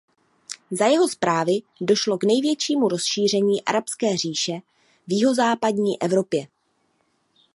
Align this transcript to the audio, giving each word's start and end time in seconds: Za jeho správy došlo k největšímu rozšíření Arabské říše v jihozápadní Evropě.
Za 0.71 0.85
jeho 0.85 1.09
správy 1.09 1.51
došlo 1.81 2.17
k 2.17 2.23
největšímu 2.23 2.87
rozšíření 2.87 3.63
Arabské 3.63 4.17
říše 4.17 4.53
v 5.07 5.11
jihozápadní 5.13 6.01
Evropě. 6.01 6.47